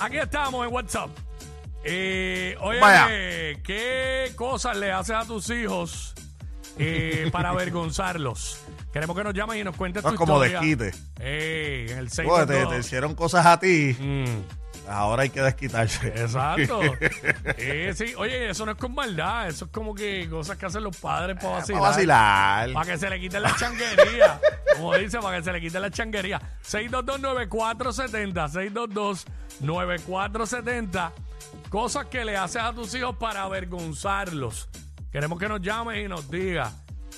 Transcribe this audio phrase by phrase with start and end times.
[0.00, 1.10] Aquí estamos en WhatsApp.
[1.84, 3.06] Eh, oye, Vaya.
[3.64, 6.14] ¿qué cosas le haces a tus hijos
[6.78, 8.60] eh, para avergonzarlos?
[8.92, 10.60] Queremos que nos llamen y nos cuentes tu es como historia.
[10.60, 10.92] desquite.
[11.20, 12.72] Eh, en el Oye, te, 622.
[12.74, 16.08] te hicieron cosas a ti, Mm, ahora hay que desquitarse.
[16.16, 16.80] exacto.
[17.56, 20.82] Eh, sí, oye, eso no es con maldad, eso es como que cosas que hacen
[20.82, 21.80] los padres para vacilar.
[21.80, 22.72] Para vacilar.
[22.72, 24.40] Para que se le quiten la changuería.
[24.74, 26.40] Como dice, para que se le quiten la changuería.
[26.64, 29.26] 622-9470.
[29.60, 31.12] 622-9470.
[31.68, 34.68] Cosas que le haces a tus hijos para avergonzarlos.
[35.12, 36.72] Queremos que nos llames y nos digas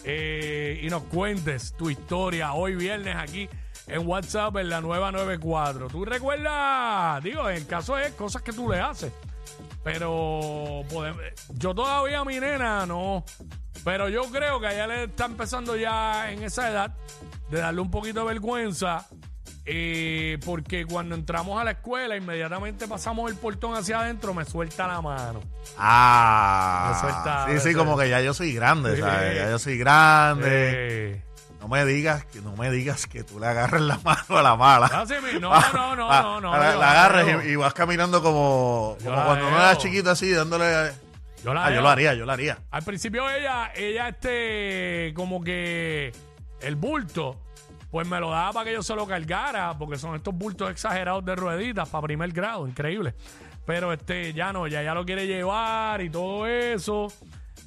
[0.04, 3.48] eh, y nos cuentes tu historia hoy viernes aquí
[3.86, 5.88] en WhatsApp en la nueva 94.
[5.88, 7.22] ¿Tú recuerdas?
[7.22, 9.12] Digo, el caso es cosas que tú le haces.
[9.82, 13.24] Pero podemos- yo todavía mi nena no.
[13.84, 16.94] Pero yo creo que a ella le está empezando ya en esa edad
[17.50, 19.06] de darle un poquito de vergüenza.
[19.66, 24.86] Eh, porque cuando entramos a la escuela, inmediatamente pasamos el portón hacia adentro, me suelta
[24.86, 25.40] la mano.
[25.78, 26.92] Ah.
[26.94, 27.78] Me suelta, sí, me sí, suelta.
[27.78, 28.98] como que ya yo soy grande.
[29.00, 29.36] ¿sabes?
[29.36, 30.48] Ya yo soy grande.
[30.50, 31.22] Eh,
[31.60, 34.56] No me digas que no me digas que tú le agarres la mano a la
[34.56, 35.04] mala.
[35.30, 35.50] mismo.
[35.52, 36.56] Ah, no, no, no, ah, no, no.
[36.56, 39.66] La, yo la agarres y, y vas caminando como, la cuando uno veo.
[39.66, 40.92] era chiquito así, dándole.
[41.44, 42.58] Yo la Ah, yo lo haría, yo lo haría.
[42.70, 46.12] Al principio ella, ella este, como que
[46.60, 47.40] el bulto,
[47.90, 51.24] pues me lo daba para que yo se lo cargara, porque son estos bultos exagerados
[51.24, 53.14] de rueditas para primer grado, increíble.
[53.66, 57.08] Pero este, ya no, ya, ya lo quiere llevar y todo eso.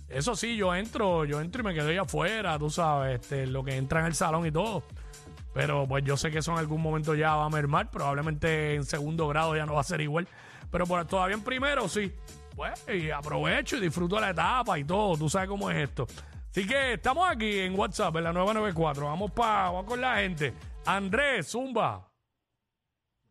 [0.09, 3.63] Eso sí, yo entro, yo entro y me quedo ahí afuera, tú sabes, este, lo
[3.63, 4.83] que entra en el salón y todo.
[5.53, 8.85] Pero pues yo sé que eso en algún momento ya va a mermar, probablemente en
[8.85, 10.27] segundo grado ya no va a ser igual.
[10.71, 12.11] Pero por, todavía en primero sí.
[12.55, 16.07] Pues y aprovecho y disfruto la etapa y todo, tú sabes cómo es esto.
[16.53, 19.05] Así que estamos aquí en WhatsApp, en la 994.
[19.05, 20.53] Vamos para vamos con la gente.
[20.85, 22.07] Andrés, Zumba.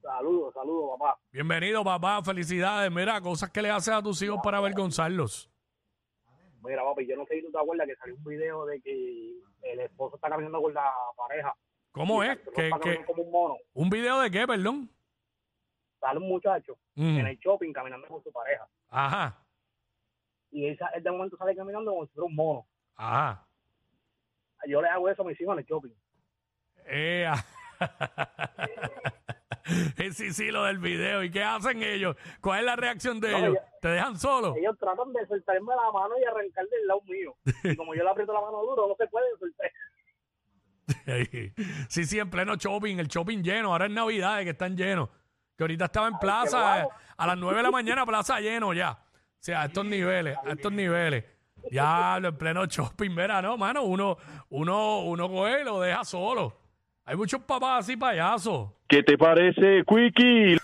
[0.01, 1.21] Saludos, saludos, papá.
[1.31, 2.21] Bienvenido, papá.
[2.25, 2.91] Felicidades.
[2.91, 5.49] Mira, cosas que le haces a tus hijos para avergonzarlos.
[6.65, 9.35] Mira, papi, yo no sé si tú te acuerdas que salió un video de que
[9.71, 11.55] el esposo está caminando con la pareja.
[11.93, 12.37] ¿Cómo es?
[12.57, 13.57] ¿Que, que, como un mono.
[13.73, 14.91] ¿Un video de qué, perdón?
[16.01, 18.69] Sale un muchacho Mm, en el shopping caminando con su pareja.
[18.89, 19.39] Ajá,
[20.51, 22.67] Y él, él de momento sale caminando como si fuera un mono.
[23.03, 23.47] Ajá.
[24.69, 25.91] Yo le hago eso a mis hijos en el shopping.
[26.87, 27.45] Eh, ah.
[29.97, 31.23] Eh, sí, sí, lo del video.
[31.23, 32.17] ¿Y qué hacen ellos?
[32.41, 33.59] ¿Cuál es la reacción de No, ellos?
[33.81, 34.55] ¿Te dejan solo?
[34.57, 37.35] Ellos tratan de soltarme la mano y arrancar del lado mío.
[37.65, 39.71] Y como yo le aprieto la mano duro, no se puede soltar.
[41.89, 43.73] sí, sí, en pleno shopping, el shopping lleno.
[43.73, 45.09] Ahora es Navidad que están llenos.
[45.57, 46.99] Que ahorita estaba en plaza eh, guau.
[47.17, 48.93] a las 9 de la mañana, plaza lleno ya.
[48.93, 51.25] O sea, a estos niveles, a estos niveles.
[51.71, 54.17] Ya en pleno shopping, mira, no, mano, uno,
[54.51, 56.57] uno, uno coge y lo deja solo.
[57.05, 58.71] Hay muchos papás así payasos.
[58.89, 60.55] ¿Qué te parece, Quickie?
[60.55, 60.59] Eh,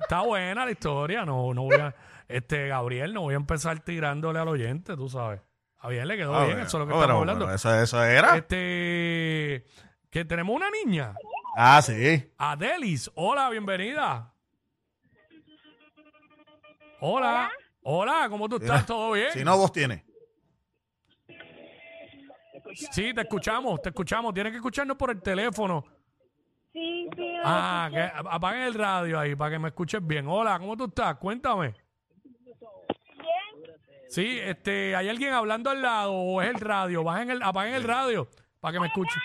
[0.00, 1.94] está buena la historia, no, no voy a,
[2.28, 5.40] este, Gabriel, no voy a empezar tirándole al oyente, tú sabes.
[5.78, 7.50] A bien le quedó bien, eso es lo que estamos hablando.
[7.52, 8.36] eso, eso era.
[8.36, 9.64] Este,
[10.10, 11.14] que tenemos una niña,
[11.56, 12.32] Ah, sí.
[12.38, 13.10] Adelis.
[13.14, 14.32] Hola, bienvenida.
[17.00, 17.50] Hola.
[17.50, 17.50] Hola,
[17.82, 18.86] ¿cómo tú estás?
[18.86, 19.32] ¿Todo bien?
[19.32, 20.02] Si no, vos tienes.
[22.92, 24.32] Sí, te escuchamos, te escuchamos.
[24.32, 25.84] Tienes que escucharnos por el teléfono.
[26.72, 27.34] Sí, sí.
[27.44, 30.26] Ah, que apaguen el radio ahí para que me escuches bien.
[30.26, 31.16] Hola, ¿cómo tú estás?
[31.16, 31.74] Cuéntame.
[32.24, 33.76] Bien.
[34.08, 37.04] Sí, este, ¿hay alguien hablando al lado o es el radio?
[37.04, 38.28] Bajen el, apaguen el radio
[38.60, 39.20] para que me escuchen.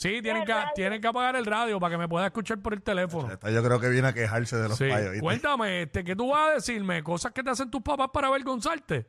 [0.00, 2.82] Sí, tienen que, tienen que apagar el radio para que me pueda escuchar por el
[2.82, 3.30] teléfono.
[3.30, 4.88] Esta yo creo que viene a quejarse de los Sí.
[4.88, 5.10] payos.
[5.10, 5.20] ¿viste?
[5.22, 7.02] Cuéntame, este, ¿qué tú vas a decirme?
[7.02, 9.06] ¿Cosas que te hacen tus papás para avergonzarte?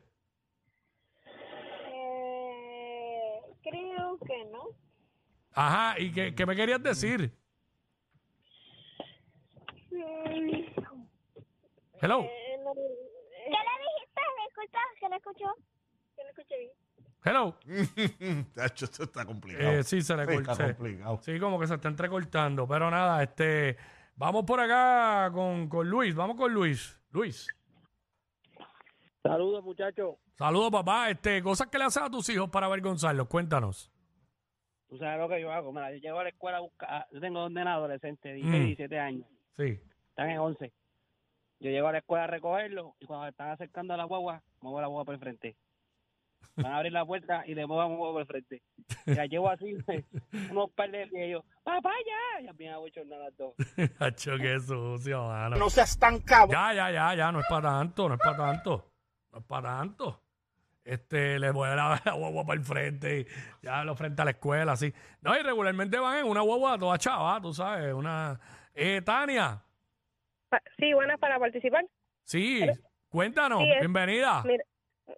[1.94, 4.64] Eh, creo que no.
[5.54, 7.32] Ajá, ¿y qué, qué me querías decir?
[9.90, 9.96] Mm,
[12.02, 12.20] Hello.
[12.22, 14.20] eh, no- ¿Qué le dijiste?
[14.36, 14.82] ¿Me escuchas?
[15.00, 15.54] ¿Que no escuchó?
[16.16, 16.70] Que no escuché bien.
[17.24, 17.54] Hello.
[18.54, 19.70] Tacho, esto está complicado.
[19.70, 20.52] Eh, sí, se le Sí, cortó.
[20.52, 21.18] Está complicado.
[21.22, 22.66] Sí, como que se está entrecortando.
[22.66, 23.76] Pero nada, este,
[24.16, 26.14] vamos por acá con, con Luis.
[26.14, 26.98] Vamos con Luis.
[27.12, 27.46] Luis.
[29.22, 30.16] Saludos, muchachos.
[30.36, 31.10] Saludos, papá.
[31.10, 33.28] Este, cosas que le haces a tus hijos para avergonzarlos.
[33.28, 33.90] Cuéntanos.
[34.88, 35.72] Tú sabes lo que yo hago.
[35.72, 37.06] Mira, yo llego a la escuela a buscar.
[37.12, 38.62] Yo tengo dos nenas adolescentes, 16 Mm.
[38.62, 39.26] y 17 años.
[39.56, 39.80] Sí.
[40.10, 40.72] Están en 11.
[41.60, 44.80] Yo llego a la escuela a recogerlos y cuando están acercando a la guagua, muevo
[44.80, 45.56] la guagua por el frente.
[46.56, 48.62] Van a abrir la puerta y le muevo la guagua por el frente.
[49.06, 49.76] Y la llevo así,
[50.50, 52.40] unos par de pies y yo, papá, ya.
[52.42, 53.54] Y ya bien abochornadas las dos.
[54.00, 55.56] Hacho, qué sucio, mano.
[55.56, 56.50] No seas tan cabrón.
[56.50, 57.32] Ya, ya, ya, ya.
[57.32, 58.92] No es para tanto, no es para tanto.
[59.32, 60.18] No es para tanto.
[60.84, 63.26] Este, le voy a dar la guagua para el frente y
[63.64, 64.92] ya lo frente a la escuela, así.
[65.20, 68.38] No, y regularmente van en una guagua toda chava, tú sabes, una...
[68.74, 69.62] Eh, Tania.
[70.48, 71.84] Pa- sí, buenas para participar.
[72.24, 72.62] Sí,
[73.08, 74.42] cuéntanos, Sí, es- bienvenida.
[74.44, 74.64] Mira,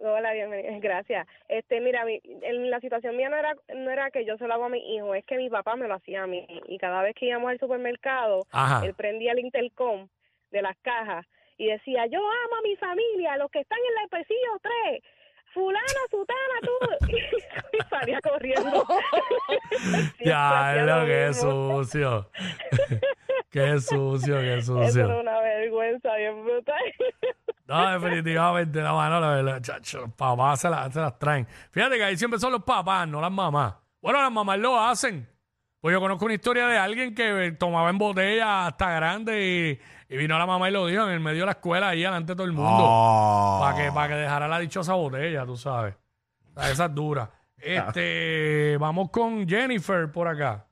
[0.00, 1.26] hola, bienvenida, gracias.
[1.48, 4.54] Este, mira, mi- en la situación mía no era no era que yo se lo
[4.54, 7.02] hago a mi hijo, es que mi papá me lo hacía a mí y cada
[7.02, 8.84] vez que íbamos al supermercado, Ajá.
[8.86, 10.08] él prendía el intercom
[10.50, 11.26] de las cajas
[11.56, 14.60] y decía, "Yo amo a mi familia, los que están en el pasillo
[14.90, 15.02] 3."
[15.52, 17.06] Fulana, sutana, tú.
[17.72, 18.84] y salía corriendo.
[20.24, 21.84] Ya, lo que mismo.
[21.84, 22.30] sucio.
[23.50, 25.20] qué sucio, qué Eso era sucio.
[25.20, 26.82] una vergüenza bien brutal.
[27.66, 31.46] No, definitivamente, la mano, la, la- chacho, los papás se, la- se las traen.
[31.70, 33.74] Fíjate que ahí siempre son los papás, no las mamás.
[34.02, 35.26] Bueno, las mamás lo hacen.
[35.80, 39.78] Pues yo conozco una historia de alguien que tomaba en botella hasta grande
[40.08, 42.00] y, y vino la mamá y lo dijo en el medio de la escuela ahí
[42.02, 42.70] delante de todo el mundo.
[42.82, 43.58] No.
[43.60, 45.94] Para que, para que dejara la dichosa botella, tú sabes.
[46.54, 47.30] O sea, esa es dura.
[47.56, 50.66] Este, vamos con Jennifer por acá.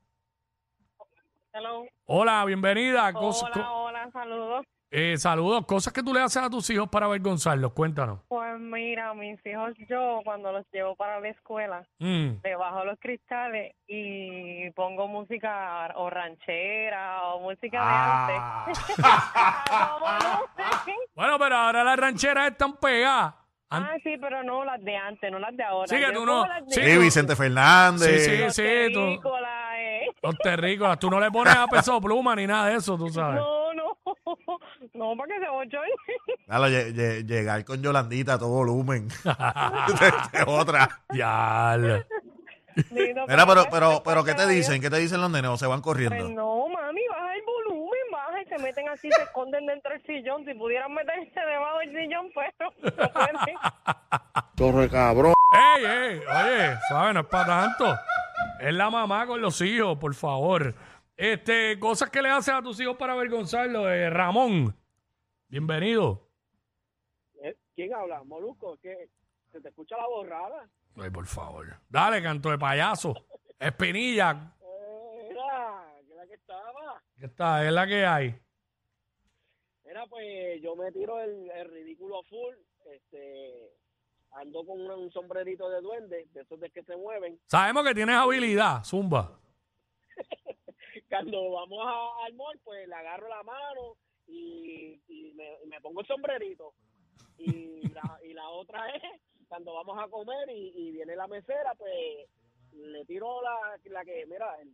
[1.55, 1.85] Hello.
[2.05, 3.11] Hola, bienvenida.
[3.15, 4.52] Cos- Hola, co- hola, saludos.
[4.93, 5.65] Eh, saludos.
[5.67, 7.73] Cosas que tú le haces a tus hijos para avergonzarlos.
[7.73, 8.21] Cuéntanos.
[8.29, 12.29] Pues mira, mis hijos, yo cuando los llevo para la escuela, Mm.
[12.45, 18.27] le bajo los cristales y pongo música o ranchera o música Ah.
[18.67, 19.05] de antes.
[19.05, 20.97] A todo volumen.
[21.15, 23.35] Bueno, pero ahora las rancheras están pegadas.
[23.71, 25.89] An- ah, sí, pero no las de antes, no las de ahora.
[25.89, 28.25] Sí, que Yo tú pongo no- las de sí, Sí, Vicente Fernández.
[28.25, 28.39] Sí, sí.
[28.43, 30.07] los tú- terrícolas, eh.
[30.23, 30.99] Los terrícolas.
[30.99, 33.37] Tú no le pones a peso pluma ni nada de eso, tú sabes.
[33.41, 33.62] No,
[35.03, 35.79] no, no, para que se oye.
[36.47, 39.09] Claro, lle- lle- llegar con Yolandita a todo volumen.
[40.33, 40.89] Es otra.
[42.91, 44.81] Lindo, Mira, pero, pues, pero, pero, ¿qué te pues, dicen?
[44.81, 45.51] ¿Qué te dicen los nenes?
[45.51, 46.29] ¿O se van Pues corriendo?
[46.31, 50.45] no, mami, baja el volumen, baja y se meten así, se esconden dentro del sillón.
[50.47, 53.37] Si pudieran meterse debajo del sillón, pero no pueden.
[54.57, 55.35] Torre cabrón.
[55.77, 56.19] ¡Ey, ey!
[56.19, 57.15] Oye, ¿sabes?
[57.15, 57.95] No es para tanto.
[58.61, 60.75] Es la mamá con los hijos, por favor.
[61.15, 63.87] Este, cosas que le haces a tus hijos para avergonzarlos.
[63.89, 64.75] Eh, Ramón,
[65.53, 66.31] bienvenido.
[67.43, 68.25] Eh, ¿Quién habla?
[68.25, 69.11] Molusco, que
[69.51, 70.67] se te escucha la borrada.
[70.97, 71.67] Ay, por favor.
[71.91, 73.15] Dale, canto de payaso.
[73.59, 74.33] Espinilla.
[74.33, 77.03] Mira, que la que estaba.
[77.19, 77.67] ¿Qué está?
[77.67, 78.35] Es la que hay.
[79.85, 82.55] Mira, pues yo me tiro el, el ridículo full.
[82.87, 83.75] Este,
[84.31, 87.39] ando con un, un sombrerito de duende, de esos de que se mueven.
[87.45, 89.39] Sabemos que tienes habilidad, Zumba.
[91.11, 93.99] Cuando vamos a, al mall, pues le agarro la mano
[94.33, 96.75] y, y me, y me pongo el sombrerito.
[97.39, 99.03] Y la, y la otra es
[99.49, 101.93] cuando vamos a comer y, y viene la mesera, pues
[102.73, 104.73] le tiro la, la que, mira, el,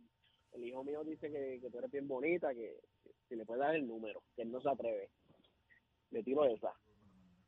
[0.53, 3.61] el hijo mío dice que, que tú eres bien bonita, que, que si le puedes
[3.61, 5.09] dar el número, que él no se atreve.
[6.11, 6.73] Le tiro esa.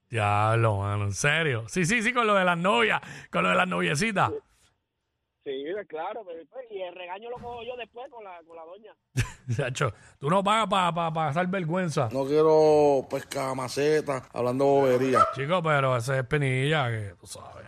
[0.10, 1.68] Diablo, mano, en serio.
[1.70, 4.32] Sí, sí, sí, con lo de las novias, con lo de las noviecitas.
[5.44, 8.66] Sí, claro, pero, pues, y el regaño lo cojo yo después con la, con la
[8.66, 8.96] doña.
[9.56, 12.10] Chacho, tú no pagas para pasar vergüenza.
[12.12, 15.28] No quiero pescar maceta, hablando bobería.
[15.36, 17.66] Chico, pero ese es penilla que tú sabes.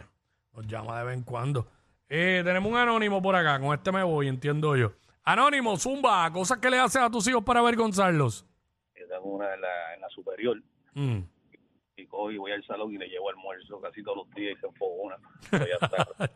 [0.53, 1.67] Nos llama de vez en cuando.
[2.07, 3.59] Eh, tenemos un anónimo por acá.
[3.59, 4.91] Con este me voy, entiendo yo.
[5.23, 8.45] Anónimo, Zumba, cosas que le haces a tus hijos para avergonzarlos.
[8.99, 10.57] Yo tengo una en la, en la superior
[10.95, 11.21] Mm.
[11.95, 14.62] Y cojo y voy al salón y le llevo almuerzo casi todos los días y
[14.62, 15.16] se enfogona.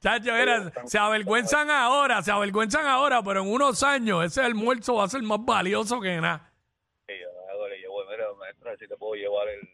[0.00, 5.04] Chacho, mira, se avergüenzan ahora, se avergüenzan ahora, pero en unos años ese almuerzo va
[5.04, 6.50] a ser más valioso que nada.
[7.08, 9.68] Y yo hago, le llevo, mira, maestra, si te puedo llevar el,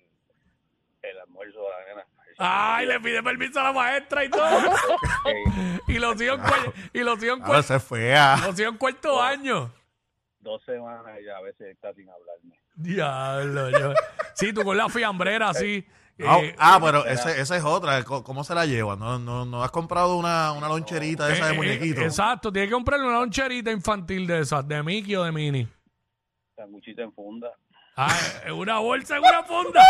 [1.03, 2.07] el almuerzo a la nena.
[2.39, 4.43] Ay, le pide permiso a la maestra y todo.
[5.89, 6.41] y los hijos
[6.93, 8.37] y los hijos en Claro, cuar- esa es fea.
[8.47, 9.73] los hijos en cuarto año.
[10.41, 12.59] Dos semanas ya a veces está sin hablarme.
[12.77, 13.95] Diablo, yo.
[14.35, 15.85] Sí, tú con la fiambrera así.
[16.25, 18.03] Ah, eh, ah, pero ese- esa es otra.
[18.05, 18.97] Co- ¿Cómo se la lleva?
[18.97, 22.01] ¿No, no, no has comprado una, una loncherita de esa eh, de eh, muñequito?
[22.01, 25.69] exacto, tienes que comprarle una loncherita infantil de esas, de Mickey o de Minnie.
[26.55, 27.51] Sanguchita en funda.
[27.97, 28.09] Ah,
[28.47, 29.83] en una bolsa, en una funda.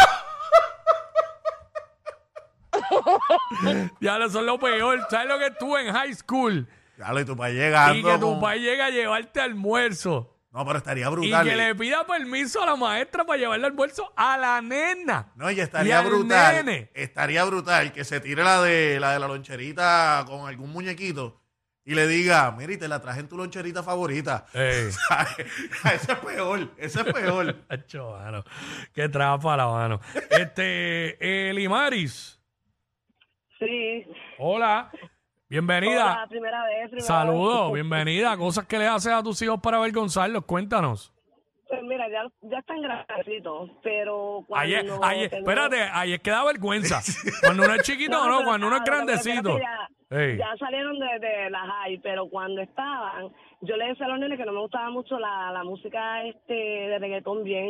[4.01, 5.07] Diablo, eso es lo peor.
[5.11, 6.69] ¿Sabes lo que tú en high school?
[6.97, 7.99] Claro, y tu país llegando.
[7.99, 10.36] Y que tu con- país llega a llevarte almuerzo.
[10.57, 11.47] No, pero estaría Y brutal.
[11.47, 15.31] que le pida permiso a la maestra para llevarle almuerzo a la nena.
[15.37, 16.65] No, y Y estaría al brutal.
[16.65, 16.91] nene.
[16.95, 21.43] Estaría brutal que se tire la de la de la loncherita con algún muñequito
[21.85, 24.47] y le diga, mira, y te la traje en tu loncherita favorita.
[24.55, 24.89] Ey.
[25.95, 27.55] ese es peor, ese es peor.
[27.69, 28.43] Acho, mano.
[28.95, 30.01] Qué trapa la mano.
[30.31, 31.19] Este,
[31.51, 32.41] eh, Limaris.
[33.59, 34.07] Sí.
[34.39, 34.91] Hola.
[35.49, 36.13] Bienvenida.
[36.13, 36.91] Hola, primera vez.
[36.91, 37.75] Primera Saludos, vez.
[37.75, 38.37] bienvenida.
[38.37, 40.45] Cosas que le haces a tus hijos para avergonzarlos.
[40.45, 41.13] Cuéntanos.
[41.69, 46.45] Pues mira, ya, ya están grandecitos, pero cuando Ayer, ayer, tengo- espérate, ayer que da
[46.45, 47.01] vergüenza.
[47.43, 49.59] Cuando uno es chiquito, no, cuando uno es grandecito.
[49.59, 54.39] Ya, salieron de, de la high, pero cuando estaban, yo le decía a los nenes
[54.39, 57.69] que no me gustaba mucho la, la música este de reggaetón bien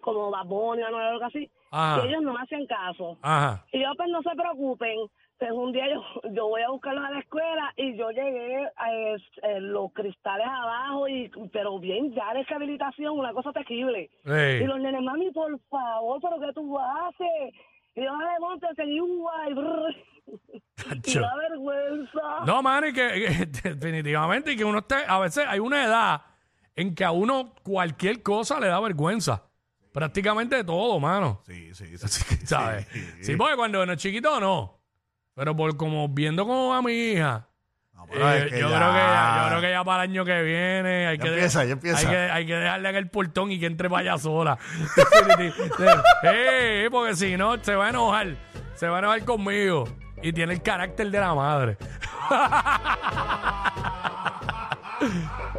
[0.00, 1.50] como Bad Bunny o algo así.
[1.72, 2.02] Ajá.
[2.04, 3.18] Y ellos no me hacían caso.
[3.22, 3.64] Ajá.
[3.72, 4.96] Y yo, pues no se preocupen.
[5.40, 8.92] Pues un día yo, yo voy a buscarlos a la escuela y yo llegué a
[8.92, 14.10] es- eh, los cristales abajo, y pero bien, ya de rehabilitación, una cosa terrible.
[14.26, 14.62] Ey.
[14.62, 17.54] Y los nenes, mami, por favor, ¿pero qué tú haces?
[17.96, 19.54] Y yo, dale, monte, igual.
[19.56, 19.96] brr.
[20.52, 21.20] Y Tacho.
[21.22, 22.44] da vergüenza.
[22.46, 26.20] No, mano, y que, que definitivamente y que uno esté, a veces hay una edad
[26.76, 29.42] en que a uno cualquier cosa le da vergüenza.
[29.92, 31.40] Prácticamente todo, mano.
[31.46, 32.46] Sí, sí, sí.
[32.46, 32.86] ¿Sabes?
[32.88, 34.79] Sí, Sí, porque cuando uno es chiquito no.
[35.40, 37.46] Pero por como viendo como a mi hija.
[37.94, 40.04] No, pero eh, es que yo, ya- creo que ya, yo creo que ya para
[40.04, 41.98] el año que viene hay Ya que, empieza, ya empieza.
[41.98, 44.58] Hay que, hay que dejarle en el portón y que entre para allá sola.
[46.24, 48.36] eh, porque si no se va a enojar.
[48.74, 49.88] Se va a enojar conmigo.
[50.22, 51.78] Y tiene el carácter de la madre.